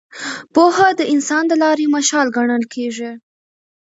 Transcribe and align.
پوهه 0.53 0.89
د 0.99 1.01
انسان 1.13 1.43
د 1.47 1.53
لارې 1.63 1.85
مشال 1.95 2.27
ګڼل 2.37 2.63
کېږي. 2.73 3.11